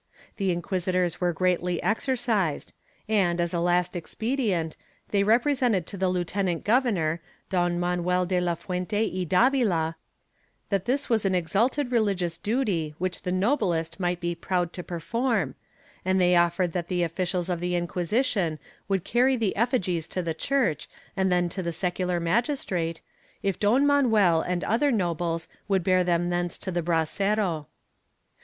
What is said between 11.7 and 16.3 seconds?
religious duty which the noblest might be proud to perform, and